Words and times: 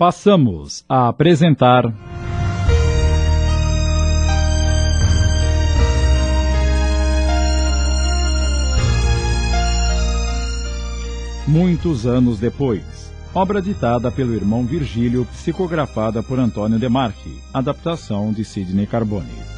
Passamos 0.00 0.82
a 0.88 1.08
apresentar. 1.08 1.84
Muitos 11.46 12.06
anos 12.06 12.40
depois. 12.40 13.12
Obra 13.34 13.60
ditada 13.60 14.10
pelo 14.10 14.32
irmão 14.32 14.64
Virgílio, 14.64 15.26
psicografada 15.26 16.22
por 16.22 16.38
Antônio 16.38 16.78
Demarque. 16.78 17.38
Adaptação 17.52 18.32
de 18.32 18.42
Sidney 18.42 18.86
Carbone. 18.86 19.49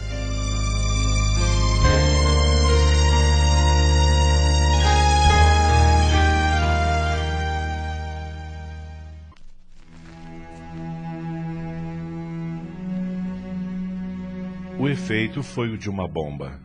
Efeito 15.02 15.42
foi 15.42 15.68
o 15.68 15.76
de 15.76 15.90
uma 15.90 16.06
bomba. 16.06 16.60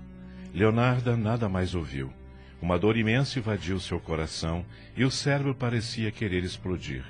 Leonarda 0.53 1.17
nada 1.17 1.49
mais 1.49 1.73
ouviu. 1.73 2.13
Uma 2.61 2.77
dor 2.77 2.95
imensa 2.95 3.39
invadiu 3.39 3.79
seu 3.79 3.99
coração 3.99 4.63
e 4.95 5.03
o 5.03 5.09
cérebro 5.09 5.55
parecia 5.55 6.11
querer 6.11 6.43
explodir. 6.43 7.03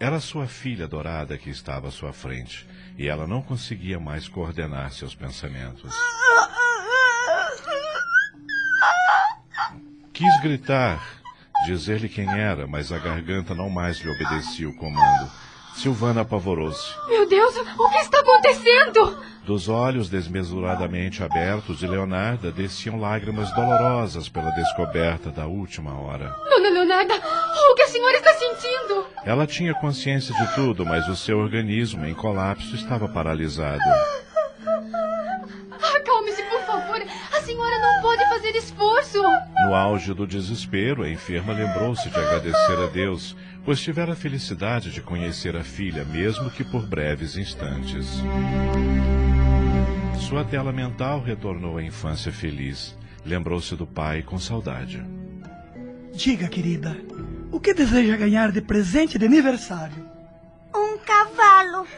Era 0.00 0.18
sua 0.18 0.48
filha 0.48 0.84
adorada 0.84 1.38
que 1.38 1.50
estava 1.50 1.86
à 1.86 1.90
sua 1.92 2.12
frente 2.12 2.66
e 2.98 3.06
ela 3.06 3.28
não 3.28 3.42
conseguia 3.42 4.00
mais 4.00 4.26
coordenar 4.26 4.90
seus 4.90 5.14
pensamentos. 5.14 5.94
Quis 10.12 10.40
gritar, 10.42 11.00
dizer-lhe 11.66 12.08
quem 12.08 12.28
era, 12.28 12.66
mas 12.66 12.90
a 12.90 12.98
garganta 12.98 13.54
não 13.54 13.70
mais 13.70 13.98
lhe 13.98 14.10
obedecia 14.10 14.68
o 14.68 14.74
comando. 14.74 15.30
Silvana 15.76 16.22
apavorou-se. 16.22 16.88
Meu 17.06 17.28
Deus, 17.28 17.54
o 17.56 17.88
que 17.90 17.98
está 17.98 18.18
acontecendo? 18.20 19.18
Dos 19.44 19.68
olhos 19.68 20.08
desmesuradamente 20.08 21.22
abertos 21.22 21.78
de 21.78 21.86
Leonarda 21.86 22.50
desciam 22.50 22.98
lágrimas 22.98 23.54
dolorosas 23.54 24.28
pela 24.28 24.50
descoberta 24.50 25.30
da 25.30 25.46
última 25.46 26.00
hora. 26.00 26.34
Dona 26.48 26.70
Leonarda, 26.70 27.14
o 27.14 27.74
que 27.74 27.82
a 27.82 27.88
senhora 27.88 28.16
está 28.16 28.32
sentindo? 28.32 29.06
Ela 29.24 29.46
tinha 29.46 29.74
consciência 29.74 30.34
de 30.34 30.54
tudo, 30.54 30.84
mas 30.84 31.06
o 31.08 31.14
seu 31.14 31.38
organismo 31.38 32.06
em 32.06 32.14
colapso 32.14 32.74
estava 32.74 33.06
paralisado. 33.06 33.78
No 39.66 39.74
auge 39.74 40.14
do 40.14 40.28
desespero, 40.28 41.02
a 41.02 41.10
enferma 41.10 41.52
lembrou-se 41.52 42.08
de 42.08 42.16
agradecer 42.16 42.78
a 42.78 42.86
Deus, 42.86 43.36
pois 43.64 43.80
tivera 43.80 44.12
a 44.12 44.16
felicidade 44.16 44.92
de 44.92 45.02
conhecer 45.02 45.56
a 45.56 45.64
filha, 45.64 46.04
mesmo 46.04 46.48
que 46.52 46.62
por 46.62 46.86
breves 46.86 47.36
instantes. 47.36 48.22
Sua 50.20 50.44
tela 50.44 50.72
mental 50.72 51.20
retornou 51.20 51.78
à 51.78 51.82
infância 51.82 52.30
feliz. 52.30 52.96
Lembrou-se 53.24 53.74
do 53.74 53.88
pai 53.88 54.22
com 54.22 54.38
saudade. 54.38 55.04
Diga, 56.14 56.46
querida, 56.46 56.96
o 57.50 57.58
que 57.58 57.74
deseja 57.74 58.16
ganhar 58.16 58.52
de 58.52 58.60
presente 58.60 59.18
de 59.18 59.26
aniversário? 59.26 60.08
Um 60.72 60.96
cavalo. 60.98 61.88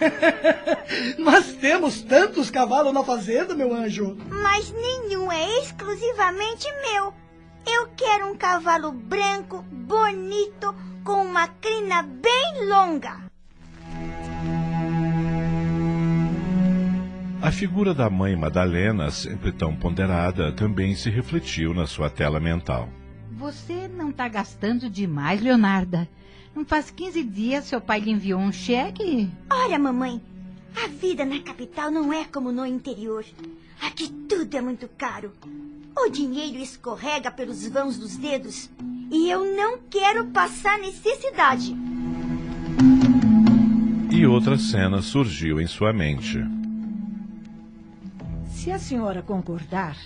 Mas 1.21 1.53
temos 1.53 2.01
tantos 2.01 2.51
cavalos 2.51 2.95
na 2.95 3.05
fazenda, 3.05 3.55
meu 3.55 3.75
anjo. 3.75 4.17
Mas 4.31 4.73
nenhum 4.73 5.31
é 5.31 5.59
exclusivamente 5.59 6.67
meu. 6.81 7.28
Eu 7.71 7.89
quero 7.97 8.31
um 8.31 8.37
cavalo 8.37 8.91
branco, 8.91 9.63
bonito, 9.71 10.75
com 11.05 11.23
uma 11.23 11.47
crina 11.47 12.03
bem 12.03 12.67
longa. 12.67 13.29
A 17.43 17.53
figura 17.53 17.93
da 17.93 18.09
mãe 18.09 18.35
Madalena, 18.35 19.11
sempre 19.11 19.53
tão 19.53 19.77
ponderada, 19.77 20.51
também 20.51 20.95
se 20.95 21.11
refletiu 21.11 21.75
na 21.75 21.87
sua 21.87 22.09
tela 22.09 22.41
mental. 22.41 22.89
Você 23.33 23.87
não 23.87 24.11
está 24.11 24.27
gastando 24.29 24.89
demais, 24.89 25.41
Leonarda. 25.41 26.09
Não 26.55 26.65
faz 26.65 26.91
15 26.91 27.23
dias 27.23 27.65
seu 27.67 27.81
pai 27.83 28.01
lhe 28.01 28.11
enviou 28.11 28.41
um 28.41 28.51
cheque? 28.51 29.31
Olha, 29.51 29.79
mamãe, 29.79 30.21
a 30.75 30.89
vida 30.89 31.25
na 31.25 31.39
capital 31.41 31.91
não 31.91 32.13
é 32.13 32.25
como 32.25 32.51
no 32.51 32.65
interior. 32.65 33.25
Aqui 33.81 34.09
tudo 34.29 34.57
é 34.57 34.61
muito 34.61 34.89
caro. 34.97 35.33
O 35.97 36.09
dinheiro 36.09 36.59
escorrega 36.59 37.31
pelos 37.31 37.67
vãos 37.67 37.99
dos 37.99 38.17
dedos 38.17 38.71
e 39.11 39.31
eu 39.31 39.57
não 39.57 39.79
quero 39.91 40.27
passar 40.27 40.79
necessidade. 40.79 41.75
E 44.11 44.27
outra 44.27 44.59
cena 44.59 45.01
surgiu 45.03 45.61
em 45.61 45.67
sua 45.67 45.93
mente. 45.93 46.39
Se 48.51 48.71
a 48.73 48.79
senhora 48.79 49.23
concordar, 49.23 49.97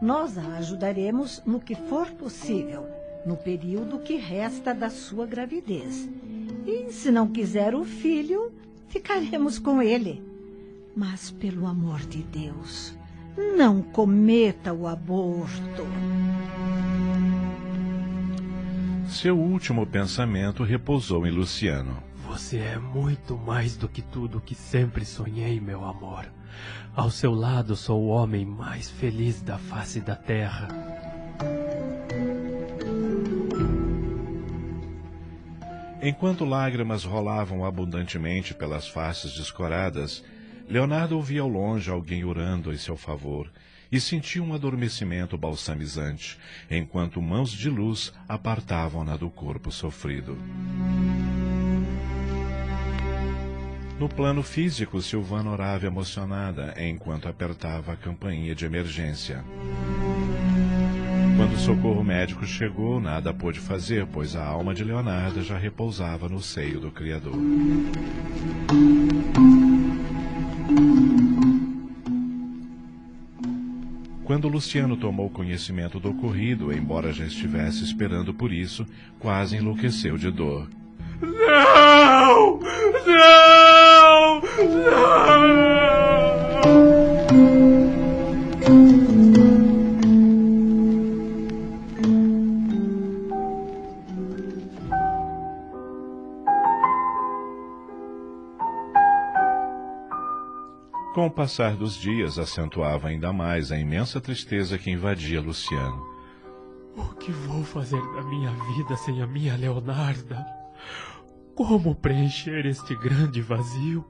nós 0.00 0.38
a 0.38 0.56
ajudaremos 0.58 1.42
no 1.44 1.60
que 1.60 1.74
for 1.74 2.10
possível, 2.12 2.86
no 3.26 3.36
período 3.36 3.98
que 3.98 4.16
resta 4.16 4.72
da 4.72 4.88
sua 4.88 5.26
gravidez. 5.26 6.08
E 6.66 6.92
se 6.92 7.10
não 7.10 7.28
quiser 7.28 7.74
o 7.74 7.84
filho, 7.84 8.52
ficaremos 8.88 9.58
com 9.58 9.82
ele. 9.82 10.22
Mas, 10.94 11.30
pelo 11.30 11.66
amor 11.66 12.00
de 12.00 12.22
Deus, 12.22 12.94
não 13.36 13.82
cometa 13.82 14.72
o 14.72 14.86
aborto. 14.86 15.86
Seu 19.08 19.38
último 19.38 19.86
pensamento 19.86 20.62
repousou 20.62 21.26
em 21.26 21.30
Luciano. 21.30 22.02
Você 22.28 22.58
é 22.58 22.78
muito 22.78 23.36
mais 23.36 23.76
do 23.76 23.88
que 23.88 24.02
tudo 24.02 24.40
que 24.40 24.54
sempre 24.54 25.04
sonhei, 25.04 25.60
meu 25.60 25.84
amor. 25.84 26.26
Ao 26.94 27.10
seu 27.10 27.32
lado 27.32 27.76
sou 27.76 28.02
o 28.02 28.08
homem 28.08 28.44
mais 28.44 28.90
feliz 28.90 29.40
da 29.40 29.58
face 29.58 30.00
da 30.00 30.16
terra. 30.16 30.68
Enquanto 36.02 36.44
lágrimas 36.44 37.04
rolavam 37.04 37.64
abundantemente 37.64 38.54
pelas 38.54 38.86
faces 38.86 39.32
descoradas, 39.34 40.22
Leonardo 40.68 41.16
ouvia 41.16 41.42
ao 41.42 41.48
longe 41.48 41.90
alguém 41.90 42.24
orando 42.24 42.72
em 42.72 42.76
seu 42.76 42.96
favor 42.96 43.50
e 43.90 44.00
sentia 44.00 44.42
um 44.42 44.52
adormecimento 44.52 45.38
balsamizante, 45.38 46.38
enquanto 46.68 47.22
mãos 47.22 47.52
de 47.52 47.70
luz 47.70 48.12
apartavam-na 48.28 49.16
do 49.16 49.30
corpo 49.30 49.70
sofrido. 49.70 50.36
No 53.98 54.08
plano 54.08 54.42
físico, 54.42 55.00
Silvana 55.00 55.50
orava 55.50 55.86
emocionada 55.86 56.74
enquanto 56.78 57.28
apertava 57.28 57.92
a 57.92 57.96
campainha 57.96 58.54
de 58.54 58.66
emergência. 58.66 59.42
Quando 61.36 61.54
o 61.54 61.58
socorro 61.58 62.02
médico 62.02 62.44
chegou, 62.44 63.00
nada 63.00 63.32
pôde 63.32 63.60
fazer, 63.60 64.06
pois 64.06 64.34
a 64.34 64.44
alma 64.44 64.74
de 64.74 64.82
Leonardo 64.82 65.42
já 65.42 65.56
repousava 65.56 66.28
no 66.28 66.42
seio 66.42 66.80
do 66.80 66.90
Criador. 66.90 67.34
Quando 74.26 74.48
Luciano 74.48 74.96
tomou 74.96 75.30
conhecimento 75.30 76.00
do 76.00 76.10
ocorrido, 76.10 76.72
embora 76.72 77.12
já 77.12 77.24
estivesse 77.24 77.84
esperando 77.84 78.34
por 78.34 78.52
isso, 78.52 78.84
quase 79.20 79.56
enlouqueceu 79.56 80.18
de 80.18 80.32
dor. 80.32 80.68
Não! 81.22 82.58
Não! 83.06 84.40
Com 101.26 101.30
o 101.30 101.34
passar 101.34 101.74
dos 101.74 101.96
dias, 101.96 102.38
acentuava 102.38 103.08
ainda 103.08 103.32
mais 103.32 103.72
a 103.72 103.76
imensa 103.76 104.20
tristeza 104.20 104.78
que 104.78 104.92
invadia 104.92 105.40
Luciano. 105.40 106.06
O 106.96 107.16
que 107.16 107.32
vou 107.32 107.64
fazer 107.64 108.00
da 108.14 108.22
minha 108.22 108.52
vida 108.52 108.96
sem 108.96 109.20
a 109.20 109.26
minha 109.26 109.56
Leonarda? 109.56 110.46
Como 111.52 111.96
preencher 111.96 112.64
este 112.64 112.94
grande 112.94 113.42
vazio? 113.42 114.04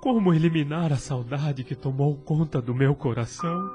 Como 0.00 0.34
eliminar 0.34 0.92
a 0.92 0.96
saudade 0.96 1.62
que 1.62 1.76
tomou 1.76 2.16
conta 2.16 2.60
do 2.60 2.74
meu 2.74 2.96
coração? 2.96 3.70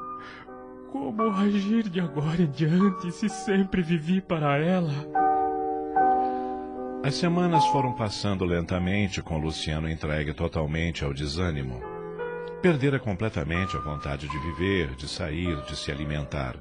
Como 0.91 1.23
agir 1.31 1.87
de 1.87 2.01
agora 2.01 2.41
em 2.41 2.51
diante 2.51 3.09
se 3.13 3.29
sempre 3.29 3.81
vivi 3.81 4.19
para 4.19 4.57
ela? 4.57 4.91
As 7.05 7.15
semanas 7.15 7.65
foram 7.67 7.93
passando 7.93 8.43
lentamente, 8.43 9.21
com 9.21 9.37
Luciano 9.37 9.89
entregue 9.89 10.33
totalmente 10.33 11.05
ao 11.05 11.13
desânimo. 11.13 11.92
Perdera 12.63 12.97
completamente 12.97 13.75
a 13.75 13.79
vontade 13.81 14.25
de 14.25 14.39
viver, 14.39 14.95
de 14.95 15.05
sair, 15.05 15.61
de 15.63 15.75
se 15.75 15.91
alimentar. 15.91 16.55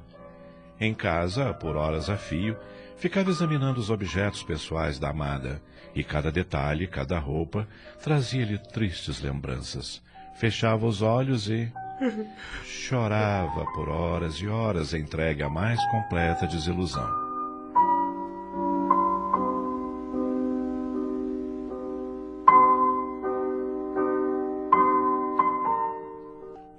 Em 0.77 0.93
casa, 0.93 1.53
por 1.53 1.77
horas 1.77 2.09
a 2.09 2.17
fio, 2.17 2.57
ficava 2.97 3.29
examinando 3.29 3.79
os 3.79 3.89
objetos 3.89 4.43
pessoais 4.43 4.99
da 4.99 5.11
amada, 5.11 5.61
e 5.95 6.03
cada 6.03 6.29
detalhe, 6.29 6.87
cada 6.87 7.17
roupa, 7.17 7.65
trazia-lhe 8.03 8.57
tristes 8.57 9.21
lembranças. 9.21 10.03
Fechava 10.35 10.85
os 10.85 11.01
olhos 11.01 11.47
e 11.47 11.71
chorava 12.65 13.65
por 13.73 13.87
horas 13.87 14.35
e 14.41 14.47
horas 14.49 14.93
entregue 14.93 15.41
à 15.41 15.47
mais 15.47 15.81
completa 15.89 16.45
desilusão. 16.45 17.22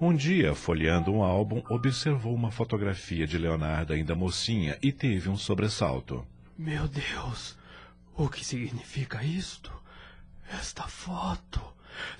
Um 0.00 0.14
dia, 0.14 0.54
folheando 0.54 1.12
um 1.12 1.22
álbum, 1.22 1.62
observou 1.68 2.34
uma 2.34 2.50
fotografia 2.50 3.26
de 3.26 3.38
Leonardo 3.38 3.92
ainda 3.92 4.14
mocinha 4.14 4.76
e 4.82 4.90
teve 4.90 5.28
um 5.28 5.36
sobressalto. 5.36 6.26
Meu 6.58 6.88
Deus, 6.88 7.56
o 8.16 8.28
que 8.28 8.44
significa 8.44 9.22
isto? 9.22 9.72
Esta 10.50 10.82
foto 10.82 11.60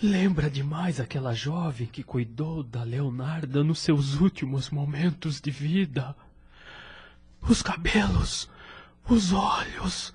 lembra 0.00 0.48
demais 0.48 1.00
aquela 1.00 1.34
jovem 1.34 1.88
que 1.88 2.04
cuidou 2.04 2.62
da 2.62 2.84
Leonarda 2.84 3.64
nos 3.64 3.80
seus 3.80 4.14
últimos 4.20 4.70
momentos 4.70 5.40
de 5.40 5.50
vida. 5.50 6.14
Os 7.42 7.60
cabelos, 7.60 8.48
os 9.08 9.32
olhos, 9.32 10.14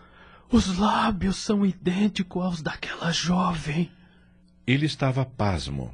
os 0.49 0.77
lábios 0.77 1.35
são 1.35 1.65
idênticos 1.65 2.43
aos 2.43 2.61
daquela 2.61 3.11
jovem. 3.11 3.91
Ele 4.65 4.85
estava 4.85 5.25
pasmo. 5.25 5.93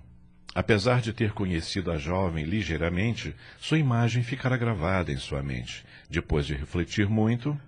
Apesar 0.56 1.02
de 1.02 1.12
ter 1.12 1.34
conhecido 1.34 1.92
a 1.92 1.98
jovem 1.98 2.46
ligeiramente, 2.46 3.36
sua 3.60 3.78
imagem 3.78 4.24
ficara 4.24 4.56
gravada 4.56 5.12
em 5.12 5.18
sua 5.18 5.44
mente. 5.44 5.86
Depois 6.10 6.46
de 6.46 6.54
refletir 6.54 7.10
muito. 7.10 7.60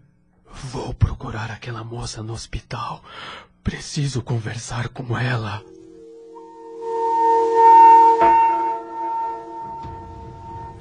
Vou 0.72 0.94
procurar 0.94 1.51
aquela 1.51 1.84
moça 1.84 2.24
no 2.24 2.31
hospital. 2.31 3.04
Preciso 3.62 4.22
conversar 4.22 4.88
com 4.88 5.18
ela. 5.18 5.62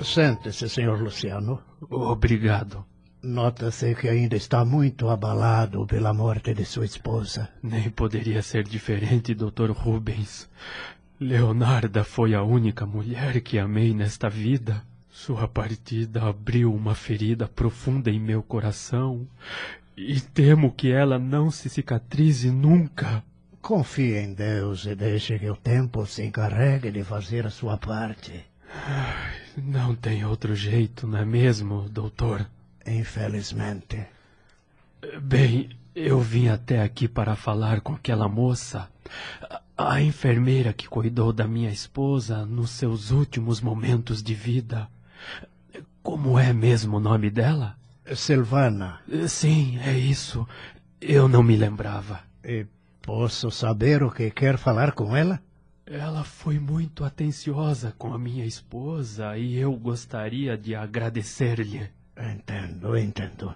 Sente-se, 0.00 0.68
senhor 0.68 1.02
Luciano. 1.02 1.60
Obrigado. 1.90 2.86
Nota-se 3.20 3.92
que 3.96 4.08
ainda 4.08 4.36
está 4.36 4.64
muito 4.64 5.08
abalado 5.08 5.84
pela 5.86 6.14
morte 6.14 6.54
de 6.54 6.64
sua 6.64 6.84
esposa. 6.84 7.48
Nem 7.60 7.90
poderia 7.90 8.40
ser 8.40 8.62
diferente, 8.62 9.34
Dr. 9.34 9.72
Rubens. 9.72 10.48
Leonarda 11.18 12.04
foi 12.04 12.34
a 12.34 12.42
única 12.42 12.84
mulher 12.84 13.40
que 13.40 13.58
amei 13.58 13.94
nesta 13.94 14.28
vida. 14.28 14.84
Sua 15.08 15.48
partida 15.48 16.24
abriu 16.28 16.74
uma 16.74 16.94
ferida 16.94 17.48
profunda 17.48 18.10
em 18.10 18.20
meu 18.20 18.42
coração 18.42 19.26
e 19.96 20.20
temo 20.20 20.70
que 20.70 20.92
ela 20.92 21.18
não 21.18 21.50
se 21.50 21.70
cicatrize 21.70 22.50
nunca. 22.50 23.24
Confie 23.62 24.18
em 24.18 24.34
Deus 24.34 24.84
e 24.84 24.94
deixe 24.94 25.38
que 25.38 25.48
o 25.48 25.56
tempo 25.56 26.04
se 26.04 26.22
encarregue 26.22 26.90
de 26.90 27.02
fazer 27.02 27.46
a 27.46 27.50
sua 27.50 27.78
parte. 27.78 28.44
Não 29.56 29.94
tem 29.94 30.22
outro 30.22 30.54
jeito, 30.54 31.06
não 31.06 31.18
é 31.18 31.24
mesmo, 31.24 31.88
doutor? 31.88 32.46
Infelizmente. 32.86 34.06
Bem, 35.22 35.70
eu 35.94 36.20
vim 36.20 36.48
até 36.48 36.82
aqui 36.82 37.08
para 37.08 37.34
falar 37.34 37.80
com 37.80 37.94
aquela 37.94 38.28
moça. 38.28 38.86
A 39.78 40.00
enfermeira 40.00 40.72
que 40.72 40.88
cuidou 40.88 41.34
da 41.34 41.46
minha 41.46 41.70
esposa 41.70 42.46
nos 42.46 42.70
seus 42.70 43.10
últimos 43.10 43.60
momentos 43.60 44.22
de 44.22 44.34
vida. 44.34 44.88
Como 46.02 46.38
é 46.38 46.50
mesmo 46.50 46.96
o 46.96 47.00
nome 47.00 47.28
dela? 47.28 47.76
Silvana. 48.14 49.00
Sim, 49.28 49.78
é 49.80 49.92
isso. 49.92 50.48
Eu 50.98 51.28
não 51.28 51.42
me 51.42 51.56
lembrava. 51.56 52.20
E 52.42 52.64
posso 53.02 53.50
saber 53.50 54.02
o 54.02 54.10
que 54.10 54.30
quer 54.30 54.56
falar 54.56 54.92
com 54.92 55.14
ela? 55.14 55.42
Ela 55.84 56.24
foi 56.24 56.58
muito 56.58 57.04
atenciosa 57.04 57.94
com 57.98 58.14
a 58.14 58.18
minha 58.18 58.46
esposa 58.46 59.36
e 59.36 59.56
eu 59.56 59.72
gostaria 59.76 60.56
de 60.56 60.74
agradecer-lhe. 60.74 61.90
Entendo, 62.16 62.96
entendo. 62.96 63.54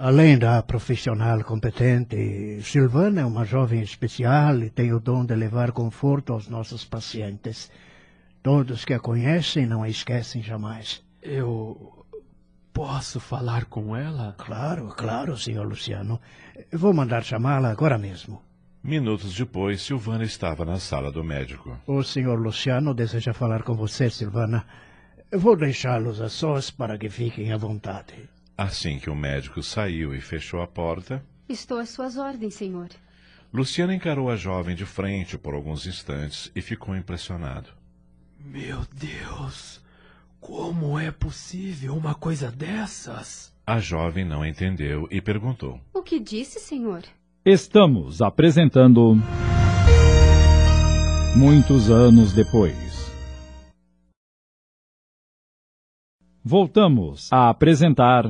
Além 0.00 0.38
da 0.38 0.62
profissional 0.62 1.42
competente, 1.42 2.60
Silvana 2.62 3.22
é 3.22 3.24
uma 3.24 3.44
jovem 3.44 3.82
especial 3.82 4.62
e 4.62 4.70
tem 4.70 4.92
o 4.92 5.00
dom 5.00 5.24
de 5.24 5.34
levar 5.34 5.72
conforto 5.72 6.32
aos 6.32 6.46
nossos 6.46 6.84
pacientes. 6.84 7.68
Todos 8.40 8.84
que 8.84 8.94
a 8.94 9.00
conhecem 9.00 9.66
não 9.66 9.82
a 9.82 9.88
esquecem 9.88 10.40
jamais. 10.40 11.02
Eu 11.20 12.06
posso 12.72 13.18
falar 13.18 13.64
com 13.64 13.96
ela? 13.96 14.36
Claro, 14.38 14.94
claro, 14.96 15.36
senhor 15.36 15.66
Luciano. 15.66 16.20
Vou 16.72 16.94
mandar 16.94 17.24
chamá-la 17.24 17.68
agora 17.68 17.98
mesmo. 17.98 18.40
Minutos 18.80 19.34
depois, 19.34 19.82
Silvana 19.82 20.22
estava 20.22 20.64
na 20.64 20.78
sala 20.78 21.10
do 21.10 21.24
médico. 21.24 21.76
O 21.88 22.04
senhor 22.04 22.38
Luciano 22.38 22.94
deseja 22.94 23.34
falar 23.34 23.64
com 23.64 23.74
você, 23.74 24.08
Silvana. 24.08 24.64
Vou 25.32 25.56
deixá-los 25.56 26.20
a 26.20 26.28
sós 26.28 26.70
para 26.70 26.96
que 26.96 27.10
fiquem 27.10 27.52
à 27.52 27.56
vontade. 27.56 28.37
Assim 28.58 28.98
que 28.98 29.08
o 29.08 29.14
médico 29.14 29.62
saiu 29.62 30.12
e 30.12 30.20
fechou 30.20 30.60
a 30.60 30.66
porta. 30.66 31.24
Estou 31.48 31.78
às 31.78 31.90
suas 31.90 32.16
ordens, 32.16 32.54
senhor. 32.54 32.88
Luciano 33.54 33.92
encarou 33.92 34.28
a 34.28 34.34
jovem 34.34 34.74
de 34.74 34.84
frente 34.84 35.38
por 35.38 35.54
alguns 35.54 35.86
instantes 35.86 36.50
e 36.56 36.60
ficou 36.60 36.96
impressionado. 36.96 37.68
Meu 38.44 38.80
Deus! 38.92 39.80
Como 40.40 40.98
é 40.98 41.12
possível 41.12 41.94
uma 41.94 42.16
coisa 42.16 42.50
dessas? 42.50 43.54
A 43.64 43.78
jovem 43.78 44.24
não 44.24 44.44
entendeu 44.44 45.06
e 45.08 45.20
perguntou: 45.20 45.80
O 45.94 46.02
que 46.02 46.18
disse, 46.18 46.58
senhor? 46.58 47.02
Estamos 47.44 48.20
apresentando. 48.20 49.14
Muitos 51.36 51.90
anos 51.90 52.32
depois. 52.32 52.87
Voltamos 56.50 57.30
a 57.30 57.50
apresentar. 57.50 58.24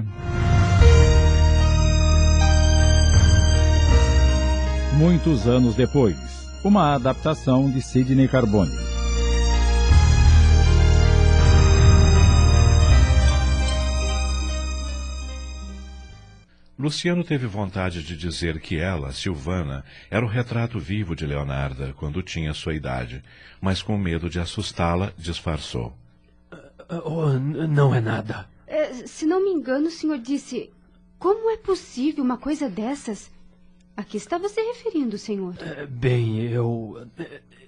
Muitos 4.97 5.47
anos 5.47 5.77
depois, 5.77 6.17
uma 6.65 6.97
adaptação 6.97 7.71
de 7.71 7.81
Sidney 7.81 8.27
Carbone. 8.27 8.73
Luciano 16.77 17.23
teve 17.23 17.47
vontade 17.47 18.03
de 18.03 18.17
dizer 18.17 18.59
que 18.59 18.77
ela, 18.81 19.13
Silvana, 19.13 19.85
era 20.11 20.27
o 20.27 20.29
retrato 20.29 20.81
vivo 20.81 21.15
de 21.15 21.25
Leonarda 21.25 21.95
quando 21.97 22.21
tinha 22.21 22.53
sua 22.53 22.75
idade, 22.75 23.23
mas 23.61 23.81
com 23.81 23.97
medo 23.97 24.29
de 24.29 24.41
assustá-la, 24.41 25.13
disfarçou. 25.17 25.97
Oh, 26.89 27.33
não 27.39 27.95
é 27.95 28.01
nada. 28.01 28.49
É, 28.67 28.93
se 29.07 29.27
não 29.27 29.45
me 29.45 29.51
engano, 29.51 29.89
o 29.89 29.91
senhor 29.91 30.19
disse. 30.19 30.71
Como 31.19 31.51
é 31.51 31.57
possível 31.57 32.23
uma 32.23 32.39
coisa 32.39 32.69
dessas? 32.69 33.31
A 33.97 34.05
que 34.05 34.17
estava 34.17 34.49
se 34.49 34.61
referindo, 34.63 35.19
senhor? 35.19 35.57
É, 35.61 35.85
bem, 35.85 36.41
eu. 36.43 37.05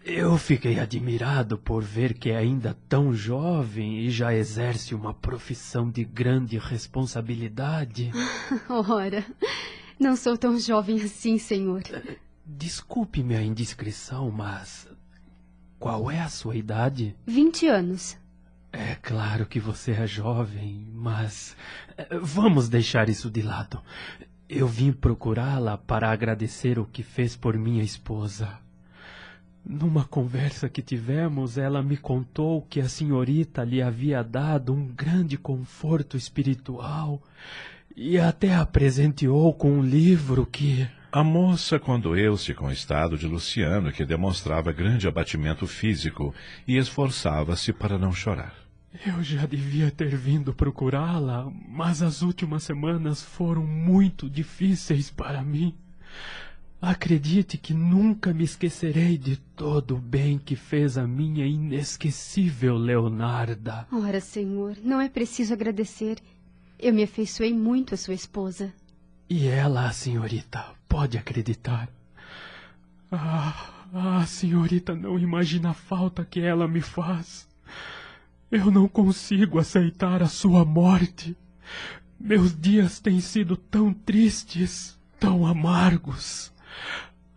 Eu 0.04 0.38
fiquei 0.38 0.78
admirado 0.78 1.58
por 1.58 1.82
ver 1.82 2.14
que 2.14 2.30
é 2.30 2.36
ainda 2.36 2.76
tão 2.88 3.12
jovem 3.12 3.98
e 3.98 4.10
já 4.10 4.32
exerce 4.32 4.94
uma 4.94 5.12
profissão 5.12 5.90
de 5.90 6.04
grande 6.04 6.56
responsabilidade. 6.56 8.10
Ora, 8.70 9.26
não 9.98 10.16
sou 10.16 10.38
tão 10.38 10.58
jovem 10.58 11.02
assim, 11.02 11.36
senhor. 11.36 11.82
Desculpe-me 12.46 13.36
a 13.36 13.42
indiscrição, 13.42 14.30
mas. 14.30 14.88
Qual 15.78 16.10
é 16.10 16.20
a 16.20 16.28
sua 16.28 16.56
idade? 16.56 17.16
Vinte 17.26 17.66
anos. 17.66 18.16
É 18.72 18.94
claro 18.94 19.46
que 19.46 19.58
você 19.58 19.92
é 19.92 20.06
jovem, 20.06 20.86
mas 20.94 21.56
eh, 21.96 22.18
vamos 22.22 22.68
deixar 22.68 23.08
isso 23.08 23.30
de 23.30 23.42
lado. 23.42 23.80
Eu 24.48 24.66
vim 24.66 24.92
procurá-la 24.92 25.76
para 25.76 26.10
agradecer 26.10 26.78
o 26.78 26.84
que 26.84 27.02
fez 27.02 27.36
por 27.36 27.56
minha 27.56 27.82
esposa. 27.82 28.58
Numa 29.64 30.04
conversa 30.04 30.68
que 30.68 30.82
tivemos, 30.82 31.58
ela 31.58 31.82
me 31.82 31.96
contou 31.96 32.62
que 32.62 32.80
a 32.80 32.88
senhorita 32.88 33.62
lhe 33.62 33.82
havia 33.82 34.22
dado 34.22 34.72
um 34.72 34.86
grande 34.86 35.36
conforto 35.36 36.16
espiritual 36.16 37.22
e 37.94 38.18
até 38.18 38.54
a 38.54 38.64
presenteou 38.64 39.52
com 39.52 39.70
um 39.70 39.82
livro 39.82 40.46
que. 40.46 40.88
A 41.12 41.24
moça 41.24 41.76
condoeu-se 41.76 42.54
com 42.54 42.66
o 42.66 42.72
estado 42.72 43.18
de 43.18 43.26
Luciano, 43.26 43.90
que 43.90 44.04
demonstrava 44.04 44.70
grande 44.70 45.08
abatimento 45.08 45.66
físico, 45.66 46.32
e 46.68 46.76
esforçava-se 46.76 47.72
para 47.72 47.98
não 47.98 48.12
chorar. 48.12 48.54
Eu 49.04 49.20
já 49.20 49.44
devia 49.44 49.90
ter 49.90 50.14
vindo 50.14 50.54
procurá-la, 50.54 51.50
mas 51.68 52.00
as 52.00 52.22
últimas 52.22 52.62
semanas 52.62 53.24
foram 53.24 53.66
muito 53.66 54.30
difíceis 54.30 55.10
para 55.10 55.42
mim. 55.42 55.74
Acredite 56.80 57.58
que 57.58 57.74
nunca 57.74 58.32
me 58.32 58.44
esquecerei 58.44 59.18
de 59.18 59.36
todo 59.36 59.96
o 59.96 60.00
bem 60.00 60.38
que 60.38 60.54
fez 60.54 60.96
a 60.96 61.08
minha 61.08 61.44
inesquecível 61.44 62.76
Leonarda. 62.76 63.84
Ora, 63.92 64.20
senhor, 64.20 64.76
não 64.82 65.00
é 65.00 65.08
preciso 65.08 65.54
agradecer. 65.54 66.18
Eu 66.78 66.94
me 66.94 67.02
afeiçoei 67.02 67.52
muito 67.52 67.94
à 67.94 67.96
sua 67.96 68.14
esposa. 68.14 68.72
E 69.28 69.46
ela, 69.46 69.92
senhorita, 69.92 70.79
pode 70.90 71.16
acreditar. 71.16 71.88
Ah, 73.12 73.54
a 74.20 74.26
senhorita 74.26 74.92
não 74.94 75.16
imagina 75.18 75.70
a 75.70 75.74
falta 75.74 76.24
que 76.24 76.40
ela 76.40 76.66
me 76.66 76.80
faz. 76.80 77.48
Eu 78.50 78.72
não 78.72 78.88
consigo 78.88 79.60
aceitar 79.60 80.20
a 80.20 80.26
sua 80.26 80.64
morte. 80.64 81.36
Meus 82.18 82.54
dias 82.60 82.98
têm 82.98 83.20
sido 83.20 83.56
tão 83.56 83.94
tristes, 83.94 84.98
tão 85.18 85.46
amargos. 85.46 86.52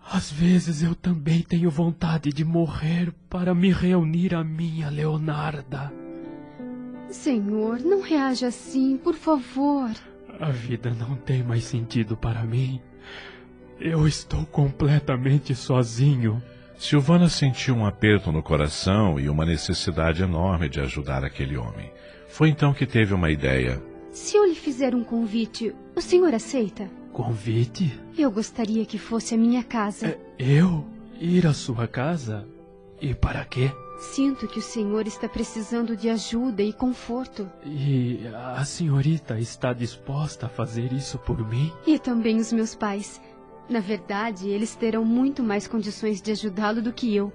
Às 0.04 0.32
vezes 0.32 0.82
eu 0.82 0.96
também 0.96 1.44
tenho 1.44 1.70
vontade 1.70 2.34
de 2.34 2.44
morrer 2.44 3.14
para 3.30 3.54
me 3.54 3.72
reunir 3.72 4.34
à 4.34 4.44
minha 4.44 4.90
Leonarda. 4.90 5.94
Senhor, 7.10 7.80
não 7.82 8.02
reaja 8.02 8.48
assim, 8.48 8.98
por 8.98 9.14
favor. 9.14 9.92
A 10.40 10.50
vida 10.50 10.92
não 10.92 11.16
tem 11.16 11.44
mais 11.44 11.64
sentido 11.64 12.18
para 12.18 12.44
mim. 12.44 12.82
Eu 13.80 14.08
estou 14.08 14.46
completamente 14.46 15.54
sozinho. 15.56 16.42
Silvana 16.78 17.30
sentiu 17.30 17.76
um 17.76 17.86
aperto 17.86 18.32
no 18.32 18.44
coração 18.44 19.20
e 19.20 19.30
uma 19.30 19.46
necessidade 19.46 20.22
enorme 20.22 20.70
de 20.70 20.80
ajudar 20.80 21.24
aquele 21.24 21.58
homem. 21.58 21.92
Foi 22.28 22.50
então 22.50 22.74
que 22.74 22.86
teve 22.86 23.14
uma 23.14 23.30
ideia. 23.30 23.82
Se 24.12 24.38
eu 24.38 24.46
lhe 24.46 24.56
fizer 24.56 24.94
um 24.94 25.04
convite, 25.04 25.74
o 25.96 26.02
senhor 26.02 26.34
aceita? 26.34 26.90
Convite? 27.12 28.00
Eu 28.18 28.32
gostaria 28.32 28.86
que 28.86 28.98
fosse 28.98 29.34
a 29.34 29.38
minha 29.38 29.64
casa. 29.64 30.08
É, 30.08 30.20
eu? 30.40 30.86
Ir 31.20 31.46
à 31.48 31.54
sua 31.54 31.88
casa? 31.88 32.48
E 33.02 33.14
para 33.14 33.46
quê? 33.46 33.72
Sinto 34.00 34.48
que 34.48 34.60
o 34.60 34.62
senhor 34.62 35.08
está 35.08 35.30
precisando 35.30 35.96
de 35.96 36.10
ajuda 36.10 36.62
e 36.62 36.74
conforto. 36.74 37.50
E 37.66 38.20
a 38.56 38.66
senhorita 38.66 39.40
está 39.40 39.72
disposta 39.72 40.48
a 40.48 40.50
fazer 40.50 40.92
isso 40.92 41.18
por 41.20 41.48
mim? 41.48 41.72
E 41.86 41.98
também 41.98 42.38
os 42.38 42.52
meus 42.52 42.76
pais. 42.76 43.22
Na 43.70 43.80
verdade, 43.80 44.50
eles 44.50 44.76
terão 44.76 45.06
muito 45.06 45.42
mais 45.42 45.68
condições 45.68 46.22
de 46.22 46.32
ajudá-lo 46.32 46.82
do 46.82 46.94
que 46.94 47.16
eu. 47.16 47.32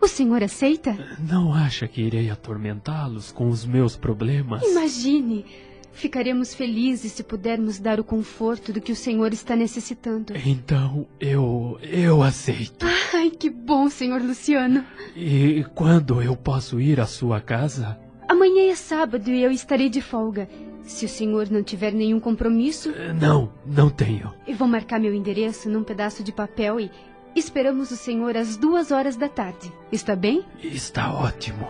O 0.00 0.06
senhor 0.06 0.42
aceita? 0.42 0.96
Não 1.18 1.52
acha 1.52 1.88
que 1.88 2.02
irei 2.02 2.30
atormentá-los 2.30 3.32
com 3.32 3.48
os 3.48 3.64
meus 3.64 3.96
problemas? 3.96 4.62
Imagine! 4.62 5.44
Ficaremos 5.92 6.54
felizes 6.54 7.12
se 7.12 7.22
pudermos 7.22 7.78
dar 7.78 7.98
o 7.98 8.04
conforto 8.04 8.70
do 8.70 8.82
que 8.82 8.92
o 8.92 8.96
senhor 8.96 9.32
está 9.32 9.56
necessitando. 9.56 10.34
Então, 10.44 11.08
eu. 11.18 11.78
eu 11.82 12.22
aceito. 12.22 12.84
Ai, 13.14 13.30
que 13.30 13.48
bom, 13.48 13.88
senhor 13.88 14.20
Luciano. 14.20 14.84
E 15.16 15.64
quando 15.74 16.20
eu 16.20 16.36
posso 16.36 16.78
ir 16.78 17.00
à 17.00 17.06
sua 17.06 17.40
casa? 17.40 17.98
Amanhã 18.28 18.70
é 18.70 18.74
sábado 18.74 19.30
e 19.30 19.42
eu 19.42 19.50
estarei 19.50 19.88
de 19.88 20.02
folga. 20.02 20.46
Se 20.86 21.04
o 21.04 21.08
senhor 21.08 21.50
não 21.50 21.62
tiver 21.62 21.92
nenhum 21.92 22.20
compromisso. 22.20 22.90
Eh, 22.90 23.12
não, 23.12 23.52
não 23.66 23.90
tenho. 23.90 24.32
Eu 24.46 24.56
vou 24.56 24.68
marcar 24.68 25.00
meu 25.00 25.12
endereço 25.12 25.68
num 25.68 25.82
pedaço 25.82 26.22
de 26.22 26.32
papel 26.32 26.78
e 26.80 26.90
esperamos 27.34 27.90
o 27.90 27.96
senhor 27.96 28.36
às 28.36 28.56
duas 28.56 28.92
horas 28.92 29.16
da 29.16 29.28
tarde. 29.28 29.70
Está 29.90 30.14
bem? 30.14 30.44
Está 30.62 31.12
ótimo. 31.12 31.68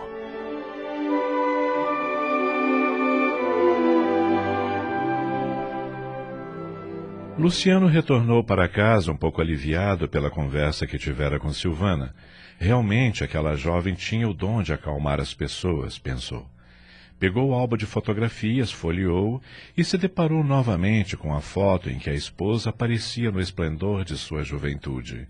Luciano 7.37 7.85
retornou 7.85 8.43
para 8.43 8.67
casa 8.67 9.11
um 9.11 9.15
pouco 9.15 9.41
aliviado 9.41 10.07
pela 10.07 10.29
conversa 10.29 10.87
que 10.87 10.97
tivera 10.97 11.39
com 11.39 11.53
Silvana. 11.53 12.15
Realmente 12.57 13.23
aquela 13.23 13.55
jovem 13.55 13.93
tinha 13.93 14.27
o 14.27 14.33
dom 14.33 14.63
de 14.63 14.73
acalmar 14.73 15.19
as 15.19 15.35
pessoas, 15.35 15.99
pensou. 15.99 16.47
Pegou 17.19 17.49
o 17.49 17.53
álbum 17.53 17.75
de 17.75 17.85
fotografias, 17.85 18.71
folheou 18.71 19.41
e 19.75 19.83
se 19.83 19.97
deparou 19.97 20.43
novamente 20.43 21.17
com 21.17 21.33
a 21.33 21.41
foto 21.41 21.89
em 21.89 21.97
que 21.97 22.09
a 22.09 22.13
esposa 22.13 22.69
aparecia 22.69 23.31
no 23.31 23.41
esplendor 23.41 24.05
de 24.05 24.15
sua 24.15 24.43
juventude. 24.43 25.27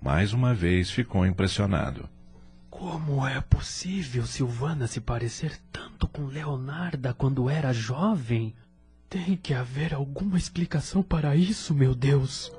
Mais 0.00 0.32
uma 0.32 0.54
vez 0.54 0.90
ficou 0.90 1.26
impressionado. 1.26 2.08
Como 2.70 3.26
é 3.26 3.40
possível 3.40 4.26
Silvana 4.26 4.86
se 4.86 5.00
parecer 5.00 5.58
tanto 5.70 6.08
com 6.08 6.26
Leonarda 6.26 7.12
quando 7.12 7.50
era 7.50 7.72
jovem? 7.72 8.54
Tem 9.08 9.36
que 9.36 9.54
haver 9.54 9.94
alguma 9.94 10.36
explicação 10.38 11.02
para 11.02 11.36
isso, 11.36 11.74
meu 11.74 11.94
Deus. 11.94 12.52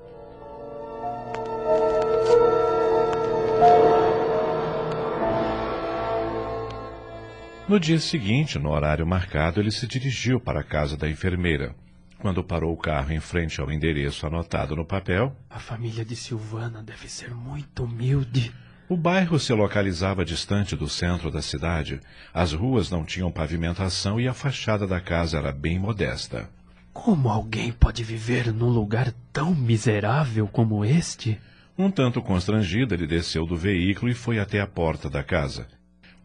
No 7.68 7.78
dia 7.82 8.00
seguinte, 8.00 8.58
no 8.58 8.70
horário 8.70 9.06
marcado, 9.06 9.60
ele 9.60 9.72
se 9.72 9.86
dirigiu 9.86 10.40
para 10.40 10.62
a 10.62 10.64
casa 10.64 10.96
da 10.96 11.10
enfermeira. 11.10 11.76
Quando 12.18 12.42
parou 12.42 12.72
o 12.72 12.78
carro 12.78 13.12
em 13.12 13.20
frente 13.20 13.60
ao 13.60 13.70
endereço 13.70 14.26
anotado 14.26 14.74
no 14.74 14.86
papel. 14.86 15.36
A 15.50 15.60
família 15.60 16.06
de 16.06 16.16
Silvana 16.16 16.82
deve 16.82 17.10
ser 17.10 17.36
muito 17.36 17.84
humilde. 17.84 18.54
O 18.88 18.96
bairro 18.96 19.38
se 19.38 19.52
localizava 19.52 20.24
distante 20.24 20.78
do 20.78 20.88
centro 20.88 21.30
da 21.30 21.42
cidade. 21.42 22.00
As 22.34 22.54
ruas 22.54 22.90
não 22.90 23.04
tinham 23.04 23.30
pavimentação 23.30 24.18
e 24.18 24.30
a 24.30 24.34
fachada 24.34 24.88
da 24.88 25.02
casa 25.02 25.38
era 25.38 25.52
bem 25.52 25.78
modesta. 25.78 26.50
Como 26.94 27.28
alguém 27.28 27.74
pode 27.74 28.02
viver 28.02 28.54
num 28.54 28.70
lugar 28.70 29.14
tão 29.34 29.54
miserável 29.54 30.48
como 30.48 30.86
este? 30.86 31.38
Um 31.78 31.92
tanto 31.92 32.22
constrangido, 32.22 32.94
ele 32.94 33.06
desceu 33.06 33.46
do 33.46 33.58
veículo 33.58 34.10
e 34.10 34.16
foi 34.16 34.40
até 34.40 34.62
a 34.62 34.66
porta 34.66 35.10
da 35.10 35.22
casa. 35.22 35.68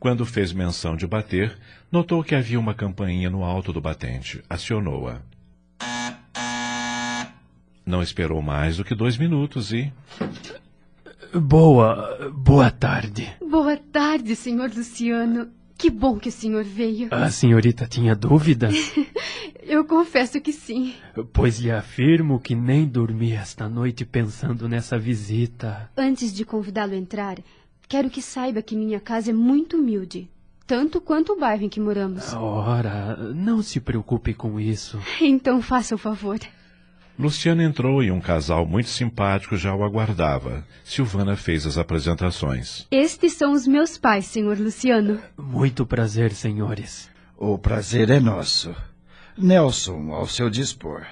Quando 0.03 0.27
fez 0.27 0.53
menção 0.53 0.97
de 0.97 1.07
bater, 1.07 1.57
notou 1.89 2.25
que 2.25 2.35
havia 2.35 2.59
uma 2.59 2.75
campainha 2.75 3.31
no 3.31 3.45
alto 3.45 3.73
do 3.73 3.81
batente. 3.81 4.43
Acionou-a. 4.51 5.23
Não 7.87 8.03
esperou 8.03 8.43
mais 8.43 8.79
do 8.79 8.85
que 8.85 8.97
dois 8.97 9.17
minutos 9.17 9.73
e. 9.73 9.93
Boa. 11.33 12.33
boa 12.35 12.69
tarde. 12.69 13.33
Boa 13.49 13.77
tarde, 13.77 14.35
senhor 14.35 14.73
Luciano. 14.75 15.49
Que 15.79 15.89
bom 15.89 16.19
que 16.19 16.31
o 16.31 16.33
senhor 16.33 16.65
veio. 16.65 17.07
A 17.13 17.31
senhorita 17.31 17.87
tinha 17.87 18.17
dúvidas? 18.17 18.75
Eu 19.63 19.85
confesso 19.85 20.41
que 20.41 20.53
sim. 20.53 20.95
Pois 21.33 21.61
lhe 21.61 21.71
afirmo 21.71 22.41
que 22.41 22.57
nem 22.57 22.87
dormi 22.89 23.33
esta 23.33 23.69
noite 23.69 24.05
pensando 24.05 24.69
nessa 24.69 24.99
visita. 24.99 25.89
Antes 25.97 26.35
de 26.35 26.45
convidá-lo 26.45 26.95
a 26.95 26.97
entrar, 26.97 27.39
Quero 27.93 28.09
que 28.09 28.23
saiba 28.23 28.63
que 28.63 28.75
minha 28.75 28.99
casa 28.99 29.33
é 29.33 29.35
muito 29.35 29.77
humilde. 29.77 30.27
Tanto 30.67 30.99
quanto 30.99 31.35
o 31.35 31.39
bairro 31.39 31.65
em 31.65 31.69
que 31.69 31.79
moramos. 31.79 32.33
Ora, 32.33 33.19
não 33.35 33.61
se 33.61 33.81
preocupe 33.81 34.33
com 34.33 34.59
isso. 34.59 34.99
Então 35.21 35.61
faça 35.61 35.95
o 35.95 35.99
favor. 35.99 36.41
Luciano 37.19 37.61
entrou 37.61 38.03
e 38.03 38.11
um 38.11 38.19
casal 38.19 38.65
muito 38.65 38.89
simpático 38.89 39.59
já 39.59 39.75
o 39.75 39.85
aguardava. 39.85 40.67
Silvana 40.83 41.37
fez 41.37 41.67
as 41.67 41.77
apresentações. 41.77 42.87
Estes 42.91 43.35
são 43.35 43.53
os 43.53 43.67
meus 43.67 43.99
pais, 43.99 44.25
senhor 44.25 44.59
Luciano. 44.59 45.21
Muito 45.37 45.85
prazer, 45.85 46.33
senhores. 46.33 47.11
O 47.37 47.59
prazer 47.59 48.09
é 48.09 48.19
nosso. 48.19 48.75
Nelson, 49.37 50.13
ao 50.13 50.27
seu 50.27 50.49
dispor. 50.49 51.05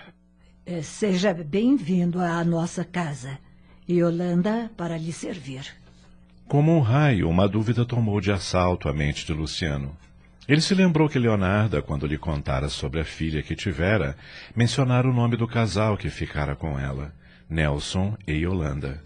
Eh, 0.64 0.80
seja 0.80 1.34
bem-vindo 1.34 2.18
à 2.22 2.42
nossa 2.42 2.86
casa. 2.86 3.38
Yolanda 3.86 4.70
para 4.78 4.96
lhe 4.96 5.12
servir. 5.12 5.78
Como 6.50 6.76
um 6.76 6.80
raio, 6.80 7.28
uma 7.28 7.48
dúvida 7.48 7.84
tomou 7.84 8.20
de 8.20 8.32
assalto 8.32 8.88
a 8.88 8.92
mente 8.92 9.24
de 9.24 9.32
Luciano. 9.32 9.96
Ele 10.48 10.60
se 10.60 10.74
lembrou 10.74 11.08
que 11.08 11.16
Leonarda, 11.16 11.80
quando 11.80 12.08
lhe 12.08 12.18
contara 12.18 12.68
sobre 12.68 12.98
a 12.98 13.04
filha 13.04 13.40
que 13.40 13.54
tivera, 13.54 14.16
mencionara 14.56 15.08
o 15.08 15.12
nome 15.12 15.36
do 15.36 15.46
casal 15.46 15.96
que 15.96 16.10
ficara 16.10 16.56
com 16.56 16.76
ela, 16.76 17.14
Nelson 17.48 18.16
e 18.26 18.32
Yolanda. 18.32 19.00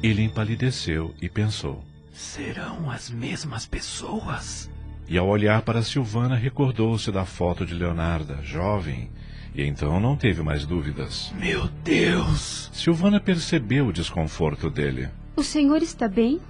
Ele 0.00 0.22
empalideceu 0.22 1.12
e 1.20 1.28
pensou: 1.28 1.84
Serão 2.12 2.88
as 2.88 3.10
mesmas 3.10 3.66
pessoas? 3.66 4.70
E 5.08 5.18
ao 5.18 5.26
olhar 5.26 5.62
para 5.62 5.82
Silvana, 5.82 6.36
recordou-se 6.36 7.10
da 7.10 7.24
foto 7.24 7.66
de 7.66 7.74
Leonarda, 7.74 8.38
jovem, 8.44 9.10
e 9.52 9.64
então 9.64 9.98
não 9.98 10.16
teve 10.16 10.44
mais 10.44 10.64
dúvidas. 10.64 11.34
Meu 11.36 11.66
Deus! 11.82 12.70
Silvana 12.72 13.18
percebeu 13.18 13.88
o 13.88 13.92
desconforto 13.92 14.70
dele. 14.70 15.08
O 15.38 15.42
senhor 15.44 15.80
está 15.84 16.08
bem? 16.08 16.40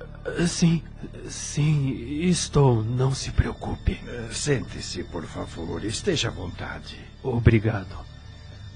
Sim, 0.47 0.83
sim, 1.29 1.91
estou. 2.23 2.83
Não 2.83 3.15
se 3.15 3.31
preocupe. 3.33 4.01
Sente-se, 4.33 5.05
por 5.05 5.27
favor. 5.27 5.85
Esteja 5.85 6.29
à 6.29 6.31
vontade. 6.31 6.97
Obrigado. 7.23 7.95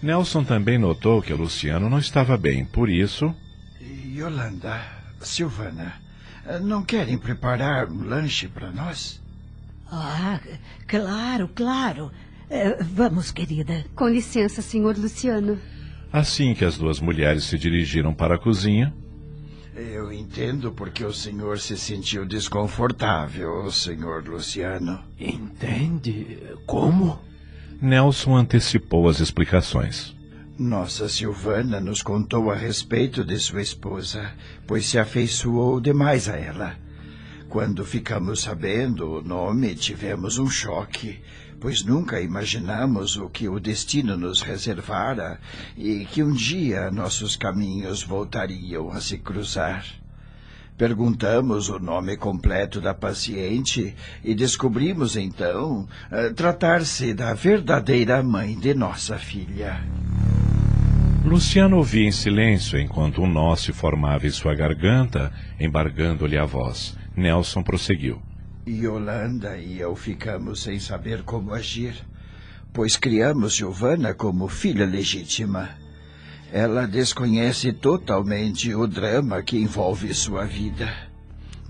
Nelson 0.02 0.45
também 0.45 0.76
notou 0.76 1.23
que 1.23 1.33
Luciano 1.33 1.88
não 1.88 1.99
estava 1.99 2.37
bem, 2.37 2.62
por 2.66 2.90
isso. 2.90 3.35
Yolanda, 4.07 4.83
Silvana, 5.19 5.95
não 6.61 6.85
querem 6.85 7.16
preparar 7.16 7.88
um 7.90 8.04
lanche 8.04 8.49
para 8.49 8.71
nós? 8.71 9.19
Ah, 9.90 10.38
claro, 10.87 11.49
claro. 11.54 12.12
É, 12.50 12.83
vamos, 12.83 13.31
querida. 13.31 13.87
Com 13.95 14.09
licença, 14.09 14.61
senhor 14.61 14.95
Luciano. 14.99 15.59
Assim 16.12 16.52
que 16.52 16.66
as 16.66 16.76
duas 16.76 17.00
mulheres 17.00 17.45
se 17.45 17.57
dirigiram 17.57 18.12
para 18.12 18.35
a 18.35 18.38
cozinha, 18.38 18.95
eu 19.74 20.12
entendo 20.12 20.72
porque 20.72 21.04
o 21.04 21.12
senhor 21.12 21.58
se 21.58 21.76
sentiu 21.76 22.26
desconfortável, 22.26 23.70
senhor 23.70 24.26
Luciano. 24.26 25.02
Entende? 25.18 26.38
Como? 26.66 27.18
Nelson 27.80 28.36
antecipou 28.36 29.08
as 29.08 29.20
explicações. 29.20 30.14
Nossa 30.58 31.08
Silvana 31.08 31.80
nos 31.80 32.02
contou 32.02 32.50
a 32.50 32.54
respeito 32.54 33.24
de 33.24 33.38
sua 33.38 33.62
esposa, 33.62 34.32
pois 34.66 34.86
se 34.86 34.98
afeiçoou 34.98 35.80
demais 35.80 36.28
a 36.28 36.36
ela. 36.36 36.76
Quando 37.48 37.84
ficamos 37.84 38.42
sabendo 38.42 39.18
o 39.18 39.22
nome, 39.22 39.74
tivemos 39.74 40.38
um 40.38 40.48
choque, 40.48 41.20
pois 41.62 41.85
nunca 41.85 42.21
imaginamos 42.21 43.16
o 43.16 43.28
que 43.28 43.49
o 43.49 43.61
destino 43.61 44.16
nos 44.16 44.42
reservara 44.42 45.38
e 45.76 46.04
que 46.07 46.21
um 46.21 46.33
dia 46.33 46.90
nossos 46.90 47.37
caminhos 47.37 48.02
voltariam 48.02 48.90
a 48.90 49.00
se 49.00 49.16
cruzar. 49.16 49.87
Perguntamos 50.76 51.69
o 51.69 51.78
nome 51.78 52.16
completo 52.16 52.81
da 52.81 52.92
paciente 52.92 53.95
e 54.25 54.35
descobrimos 54.35 55.16
então 55.16 55.87
eh, 56.11 56.31
tratar-se 56.31 57.14
da 57.14 57.33
verdadeira 57.33 58.21
mãe 58.25 58.59
de 58.59 58.75
nossa 58.75 59.16
filha. 59.16 59.85
Luciano 61.25 61.76
ouvia 61.76 62.09
em 62.09 62.11
silêncio 62.11 62.76
enquanto 62.76 63.23
um 63.23 63.28
nó 63.28 63.54
se 63.54 63.73
formava 63.73 64.26
em 64.26 64.31
sua 64.31 64.52
garganta, 64.57 65.33
embargando-lhe 65.61 66.37
a 66.37 66.45
voz. 66.45 66.99
Nelson 67.16 67.62
prosseguiu. 67.62 68.21
Yolanda 68.66 69.57
e 69.57 69.81
eu 69.81 69.97
ficamos 69.97 70.62
sem 70.62 70.78
saber 70.78 71.25
como 71.25 71.52
agir, 71.52 71.95
pois 72.73 72.97
criamos 72.97 73.54
Giovanna 73.54 74.14
como 74.14 74.47
filha 74.47 74.87
legítima. 74.87 75.71
Ela 76.52 76.87
desconhece 76.87 77.73
totalmente 77.73 78.73
o 78.75 78.87
drama 78.87 79.42
que 79.42 79.57
envolve 79.59 80.14
sua 80.14 80.45
vida. 80.45 80.92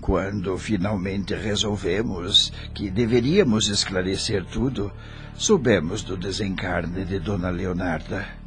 Quando 0.01 0.57
finalmente 0.57 1.33
resolvemos 1.33 2.51
que 2.75 2.91
deveríamos 2.91 3.69
esclarecer 3.69 4.45
tudo, 4.45 4.91
soubemos 5.35 6.03
do 6.03 6.15
desencarne 6.15 7.05
de 7.05 7.19
Dona 7.19 7.49
Leonarda. 7.49 8.42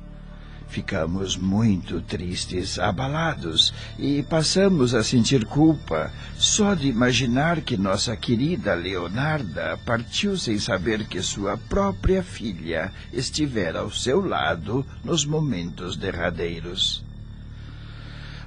Ficamos 0.68 1.36
muito 1.36 2.00
tristes, 2.00 2.78
abalados, 2.78 3.72
e 3.98 4.22
passamos 4.24 4.94
a 4.94 5.02
sentir 5.02 5.44
culpa 5.44 6.12
só 6.36 6.74
de 6.74 6.88
imaginar 6.88 7.60
que 7.60 7.76
nossa 7.76 8.16
querida 8.16 8.74
Leonarda 8.74 9.78
partiu 9.86 10.36
sem 10.36 10.58
saber 10.58 11.06
que 11.06 11.22
sua 11.22 11.56
própria 11.56 12.22
filha 12.22 12.92
estivera 13.12 13.80
ao 13.80 13.90
seu 13.90 14.20
lado 14.26 14.84
nos 15.04 15.24
momentos 15.24 15.96
derradeiros. 15.96 17.04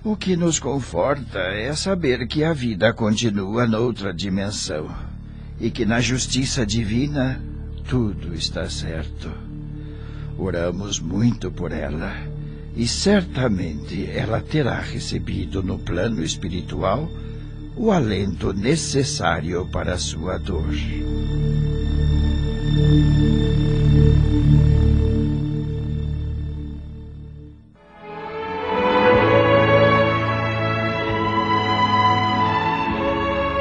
O 0.03 0.15
que 0.15 0.35
nos 0.35 0.59
conforta 0.59 1.39
é 1.39 1.73
saber 1.73 2.27
que 2.27 2.43
a 2.43 2.53
vida 2.53 2.93
continua 2.93 3.67
noutra 3.67 4.13
dimensão 4.13 4.89
e 5.59 5.69
que 5.69 5.85
na 5.85 5.99
justiça 5.99 6.65
divina 6.65 7.41
tudo 7.87 8.33
está 8.33 8.69
certo. 8.69 9.48
Oramos 10.41 11.01
muito 11.01 11.51
por 11.51 11.73
ela 11.73 12.15
e 12.73 12.87
certamente 12.87 14.09
ela 14.09 14.39
terá 14.39 14.79
recebido 14.79 15.61
no 15.61 15.77
plano 15.77 16.23
espiritual 16.23 17.11
o 17.75 17.91
alento 17.91 18.53
necessário 18.53 19.67
para 19.69 19.97
sua 19.97 20.37
dor. 20.37 20.73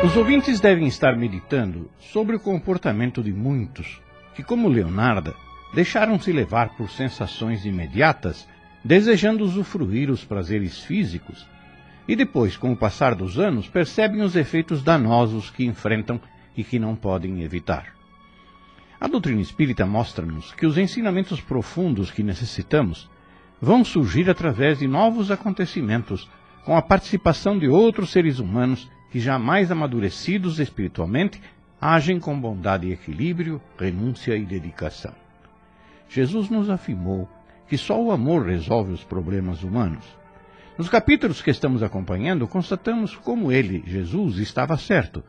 Os 0.04 0.16
ouvintes 0.16 0.60
devem 0.60 0.86
estar 0.86 1.16
meditando 1.16 1.90
sobre 1.98 2.36
o 2.36 2.40
comportamento 2.40 3.20
de 3.20 3.32
muitos 3.32 4.00
que, 4.36 4.44
como 4.44 4.68
Leonarda, 4.68 5.34
deixaram-se 5.72 6.32
levar 6.32 6.70
por 6.70 6.90
sensações 6.90 7.64
imediatas, 7.64 8.48
desejando 8.84 9.44
usufruir 9.44 10.10
os 10.10 10.24
prazeres 10.24 10.78
físicos, 10.80 11.46
e 12.06 12.16
depois, 12.16 12.56
com 12.56 12.72
o 12.72 12.76
passar 12.76 13.14
dos 13.14 13.38
anos, 13.38 13.68
percebem 13.68 14.22
os 14.22 14.34
efeitos 14.34 14.82
danosos 14.82 15.50
que 15.50 15.64
enfrentam 15.64 16.18
e 16.56 16.64
que 16.64 16.78
não 16.78 16.96
podem 16.96 17.42
evitar. 17.42 17.92
A 18.98 19.06
doutrina 19.06 19.40
espírita 19.40 19.86
mostra-nos 19.86 20.52
que 20.54 20.66
os 20.66 20.78
ensinamentos 20.78 21.40
profundos 21.40 22.10
que 22.10 22.22
necessitamos 22.22 23.08
vão 23.60 23.84
surgir 23.84 24.28
através 24.30 24.78
de 24.78 24.88
novos 24.88 25.30
acontecimentos, 25.30 26.28
com 26.64 26.76
a 26.76 26.82
participação 26.82 27.58
de 27.58 27.68
outros 27.68 28.10
seres 28.10 28.38
humanos 28.38 28.90
que, 29.10 29.20
jamais 29.20 29.70
amadurecidos 29.70 30.58
espiritualmente, 30.58 31.40
agem 31.80 32.18
com 32.18 32.38
bondade 32.40 32.88
e 32.88 32.92
equilíbrio, 32.92 33.60
renúncia 33.78 34.36
e 34.36 34.44
dedicação. 34.44 35.27
Jesus 36.08 36.48
nos 36.48 36.70
afirmou 36.70 37.28
que 37.68 37.76
só 37.76 38.00
o 38.00 38.10
amor 38.10 38.46
resolve 38.46 38.92
os 38.92 39.04
problemas 39.04 39.62
humanos. 39.62 40.04
Nos 40.76 40.88
capítulos 40.88 41.42
que 41.42 41.50
estamos 41.50 41.82
acompanhando, 41.82 42.46
constatamos 42.46 43.16
como 43.16 43.52
ele, 43.52 43.82
Jesus, 43.86 44.38
estava 44.38 44.76
certo, 44.78 45.22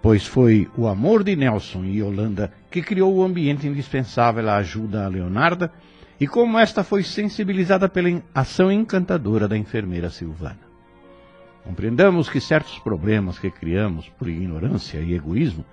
pois 0.00 0.26
foi 0.26 0.68
o 0.76 0.86
amor 0.86 1.24
de 1.24 1.34
Nelson 1.34 1.84
e 1.84 1.98
Yolanda 1.98 2.52
que 2.70 2.82
criou 2.82 3.14
o 3.14 3.24
ambiente 3.24 3.66
indispensável 3.66 4.48
à 4.48 4.56
ajuda 4.56 5.04
a 5.04 5.08
Leonarda 5.08 5.72
e 6.20 6.26
como 6.26 6.58
esta 6.58 6.84
foi 6.84 7.02
sensibilizada 7.02 7.88
pela 7.88 8.22
ação 8.34 8.70
encantadora 8.70 9.48
da 9.48 9.56
enfermeira 9.56 10.10
Silvana. 10.10 10.60
Compreendamos 11.64 12.28
que 12.28 12.40
certos 12.40 12.78
problemas 12.80 13.38
que 13.38 13.50
criamos 13.50 14.08
por 14.10 14.28
ignorância 14.28 14.98
e 14.98 15.14
egoísmo 15.14 15.64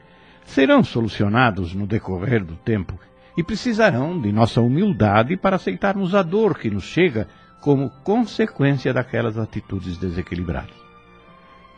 serão 0.46 0.84
solucionados 0.84 1.74
no 1.74 1.86
decorrer 1.86 2.44
do 2.44 2.56
tempo 2.56 3.00
e 3.38 3.44
precisarão 3.44 4.20
de 4.20 4.32
nossa 4.32 4.62
humildade 4.62 5.38
para 5.38 5.56
aceitarmos 5.56 6.14
a 6.16 6.22
dor 6.22 6.58
que 6.58 6.70
nos 6.70 6.84
chega 6.84 7.28
como 7.62 7.90
consequência 8.04 8.94
daquelas 8.94 9.38
atitudes 9.38 9.98
desequilibradas. 9.98 10.76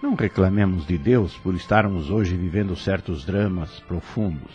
Não 0.02 0.16
reclamemos 0.16 0.86
de 0.86 0.98
Deus 0.98 1.38
por 1.38 1.54
estarmos 1.54 2.10
hoje 2.10 2.36
vivendo 2.36 2.76
certos 2.76 3.24
dramas 3.24 3.80
profundos. 3.82 4.52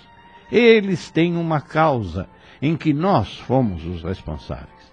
Eles 0.51 1.11
têm 1.11 1.37
uma 1.37 1.61
causa 1.61 2.29
em 2.61 2.77
que 2.77 2.93
nós 2.93 3.39
fomos 3.39 3.85
os 3.85 4.03
responsáveis. 4.03 4.93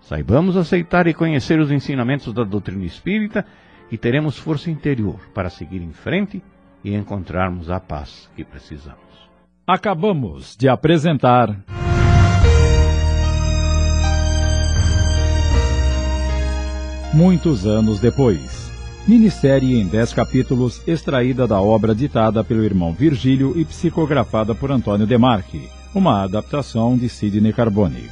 Saibamos 0.00 0.56
aceitar 0.56 1.06
e 1.06 1.14
conhecer 1.14 1.58
os 1.58 1.70
ensinamentos 1.70 2.32
da 2.32 2.44
doutrina 2.44 2.84
espírita 2.84 3.46
e 3.90 3.96
teremos 3.96 4.38
força 4.38 4.70
interior 4.70 5.18
para 5.34 5.50
seguir 5.50 5.82
em 5.82 5.92
frente 5.92 6.42
e 6.84 6.94
encontrarmos 6.94 7.70
a 7.70 7.80
paz 7.80 8.30
que 8.36 8.44
precisamos. 8.44 9.25
Acabamos 9.68 10.54
de 10.56 10.68
apresentar. 10.68 11.64
Muitos 17.12 17.66
anos 17.66 17.98
depois. 17.98 18.70
Minissérie 19.08 19.74
em 19.74 19.88
dez 19.88 20.12
capítulos, 20.12 20.80
extraída 20.86 21.48
da 21.48 21.60
obra 21.60 21.96
ditada 21.96 22.44
pelo 22.44 22.62
irmão 22.62 22.92
Virgílio 22.92 23.58
e 23.58 23.64
psicografada 23.64 24.54
por 24.54 24.70
Antônio 24.70 25.04
Demarque, 25.04 25.68
uma 25.92 26.22
adaptação 26.22 26.96
de 26.96 27.08
Sidney 27.08 27.52
Carbone. 27.52 28.08